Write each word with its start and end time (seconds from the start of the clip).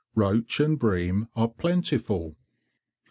Roach 0.15 0.59
and 0.59 0.79
bream 0.79 1.27
are 1.35 1.47
plentiful. 1.47 2.35